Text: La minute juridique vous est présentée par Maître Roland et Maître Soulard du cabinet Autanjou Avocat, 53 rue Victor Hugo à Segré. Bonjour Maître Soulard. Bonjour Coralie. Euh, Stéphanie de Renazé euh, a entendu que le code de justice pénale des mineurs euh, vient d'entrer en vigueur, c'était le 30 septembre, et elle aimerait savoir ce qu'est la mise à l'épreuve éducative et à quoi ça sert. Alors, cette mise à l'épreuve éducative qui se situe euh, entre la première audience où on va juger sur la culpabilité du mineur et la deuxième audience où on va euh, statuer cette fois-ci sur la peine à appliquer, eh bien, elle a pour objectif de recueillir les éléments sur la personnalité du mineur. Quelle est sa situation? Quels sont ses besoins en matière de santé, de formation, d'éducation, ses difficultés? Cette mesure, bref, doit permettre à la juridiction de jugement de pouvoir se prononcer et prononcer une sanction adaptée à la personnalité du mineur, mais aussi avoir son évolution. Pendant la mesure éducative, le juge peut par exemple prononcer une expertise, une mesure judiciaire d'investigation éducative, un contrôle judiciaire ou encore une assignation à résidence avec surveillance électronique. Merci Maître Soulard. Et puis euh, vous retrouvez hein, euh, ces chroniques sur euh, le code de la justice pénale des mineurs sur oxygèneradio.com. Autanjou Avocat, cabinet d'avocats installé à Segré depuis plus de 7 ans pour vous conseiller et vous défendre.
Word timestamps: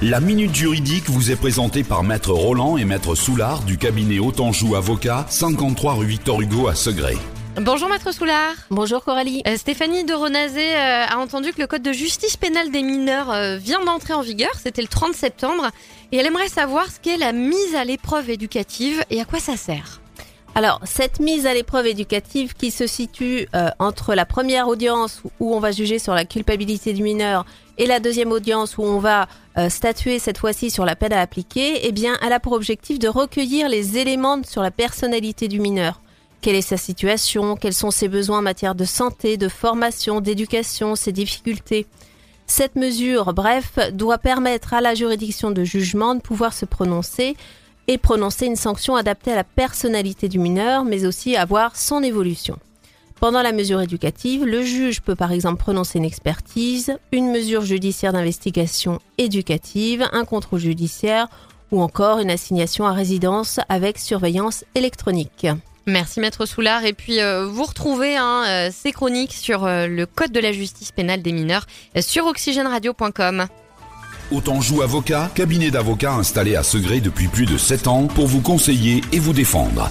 La 0.00 0.20
minute 0.20 0.54
juridique 0.54 1.10
vous 1.10 1.32
est 1.32 1.36
présentée 1.36 1.82
par 1.82 2.04
Maître 2.04 2.30
Roland 2.30 2.76
et 2.76 2.84
Maître 2.84 3.16
Soulard 3.16 3.64
du 3.64 3.78
cabinet 3.78 4.20
Autanjou 4.20 4.76
Avocat, 4.76 5.26
53 5.28 5.94
rue 5.94 6.06
Victor 6.06 6.40
Hugo 6.40 6.68
à 6.68 6.76
Segré. 6.76 7.16
Bonjour 7.60 7.88
Maître 7.88 8.14
Soulard. 8.14 8.54
Bonjour 8.70 9.02
Coralie. 9.02 9.42
Euh, 9.48 9.56
Stéphanie 9.56 10.04
de 10.04 10.14
Renazé 10.14 10.76
euh, 10.76 11.04
a 11.04 11.18
entendu 11.18 11.52
que 11.52 11.60
le 11.60 11.66
code 11.66 11.82
de 11.82 11.90
justice 11.90 12.36
pénale 12.36 12.70
des 12.70 12.84
mineurs 12.84 13.32
euh, 13.32 13.56
vient 13.56 13.84
d'entrer 13.84 14.14
en 14.14 14.22
vigueur, 14.22 14.52
c'était 14.62 14.82
le 14.82 14.86
30 14.86 15.14
septembre, 15.14 15.68
et 16.12 16.18
elle 16.18 16.26
aimerait 16.26 16.48
savoir 16.48 16.86
ce 16.86 17.00
qu'est 17.00 17.16
la 17.16 17.32
mise 17.32 17.74
à 17.74 17.82
l'épreuve 17.82 18.30
éducative 18.30 19.02
et 19.10 19.20
à 19.20 19.24
quoi 19.24 19.40
ça 19.40 19.56
sert. 19.56 20.00
Alors, 20.54 20.80
cette 20.84 21.20
mise 21.20 21.46
à 21.46 21.54
l'épreuve 21.54 21.86
éducative 21.86 22.54
qui 22.54 22.70
se 22.70 22.86
situe 22.86 23.46
euh, 23.54 23.70
entre 23.78 24.14
la 24.14 24.26
première 24.26 24.66
audience 24.66 25.22
où 25.38 25.54
on 25.54 25.60
va 25.60 25.70
juger 25.70 25.98
sur 25.98 26.14
la 26.14 26.24
culpabilité 26.24 26.92
du 26.92 27.02
mineur 27.02 27.46
et 27.76 27.86
la 27.86 28.00
deuxième 28.00 28.32
audience 28.32 28.76
où 28.76 28.82
on 28.82 28.98
va 28.98 29.28
euh, 29.56 29.68
statuer 29.68 30.18
cette 30.18 30.38
fois-ci 30.38 30.70
sur 30.70 30.84
la 30.84 30.96
peine 30.96 31.12
à 31.12 31.20
appliquer, 31.20 31.86
eh 31.86 31.92
bien, 31.92 32.16
elle 32.22 32.32
a 32.32 32.40
pour 32.40 32.54
objectif 32.54 32.98
de 32.98 33.08
recueillir 33.08 33.68
les 33.68 33.98
éléments 33.98 34.42
sur 34.42 34.62
la 34.62 34.72
personnalité 34.72 35.46
du 35.46 35.60
mineur. 35.60 36.00
Quelle 36.40 36.56
est 36.56 36.62
sa 36.62 36.76
situation? 36.76 37.56
Quels 37.56 37.74
sont 37.74 37.90
ses 37.90 38.08
besoins 38.08 38.38
en 38.38 38.42
matière 38.42 38.74
de 38.74 38.84
santé, 38.84 39.36
de 39.36 39.48
formation, 39.48 40.20
d'éducation, 40.20 40.96
ses 40.96 41.12
difficultés? 41.12 41.86
Cette 42.46 42.76
mesure, 42.76 43.34
bref, 43.34 43.78
doit 43.92 44.18
permettre 44.18 44.72
à 44.72 44.80
la 44.80 44.94
juridiction 44.94 45.50
de 45.50 45.64
jugement 45.64 46.14
de 46.14 46.20
pouvoir 46.20 46.52
se 46.52 46.64
prononcer 46.64 47.36
et 47.88 47.98
prononcer 47.98 48.46
une 48.46 48.56
sanction 48.56 48.94
adaptée 48.94 49.32
à 49.32 49.36
la 49.36 49.44
personnalité 49.44 50.28
du 50.28 50.38
mineur, 50.38 50.84
mais 50.84 51.04
aussi 51.04 51.36
avoir 51.36 51.74
son 51.74 52.02
évolution. 52.02 52.58
Pendant 53.18 53.42
la 53.42 53.50
mesure 53.50 53.80
éducative, 53.80 54.44
le 54.44 54.62
juge 54.62 55.00
peut 55.00 55.16
par 55.16 55.32
exemple 55.32 55.58
prononcer 55.58 55.98
une 55.98 56.04
expertise, 56.04 56.96
une 57.10 57.32
mesure 57.32 57.64
judiciaire 57.64 58.12
d'investigation 58.12 59.00
éducative, 59.18 60.06
un 60.12 60.24
contrôle 60.24 60.60
judiciaire 60.60 61.26
ou 61.72 61.82
encore 61.82 62.20
une 62.20 62.30
assignation 62.30 62.86
à 62.86 62.92
résidence 62.92 63.58
avec 63.68 63.98
surveillance 63.98 64.64
électronique. 64.76 65.48
Merci 65.88 66.20
Maître 66.20 66.46
Soulard. 66.46 66.84
Et 66.84 66.92
puis 66.92 67.20
euh, 67.20 67.46
vous 67.46 67.64
retrouvez 67.64 68.16
hein, 68.16 68.44
euh, 68.46 68.70
ces 68.72 68.92
chroniques 68.92 69.32
sur 69.32 69.64
euh, 69.64 69.86
le 69.86 70.06
code 70.06 70.30
de 70.30 70.40
la 70.40 70.52
justice 70.52 70.92
pénale 70.92 71.22
des 71.22 71.32
mineurs 71.32 71.66
sur 72.00 72.26
oxygèneradio.com. 72.26 73.46
Autanjou 74.30 74.82
Avocat, 74.82 75.30
cabinet 75.34 75.70
d'avocats 75.70 76.12
installé 76.12 76.56
à 76.56 76.62
Segré 76.62 77.00
depuis 77.00 77.28
plus 77.28 77.46
de 77.46 77.56
7 77.56 77.88
ans 77.88 78.06
pour 78.06 78.26
vous 78.26 78.40
conseiller 78.40 79.00
et 79.12 79.18
vous 79.18 79.32
défendre. 79.32 79.90